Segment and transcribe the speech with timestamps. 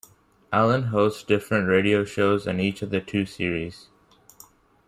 [0.51, 3.89] Alan hosts different radio shows on each of the two series.